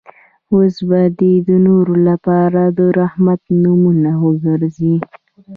اوس 0.53 0.75
به 0.89 1.01
دی 1.19 1.33
د 1.47 1.49
نورو 1.67 1.95
لپاره 2.07 2.61
د 2.77 2.79
رحمت 2.99 3.41
نمونه 3.63 4.11
وګرځي. 4.25 4.95